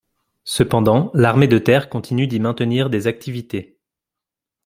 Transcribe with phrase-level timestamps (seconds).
[0.45, 3.77] Cependant, l'armée de terre continue d'y maintenir des activités.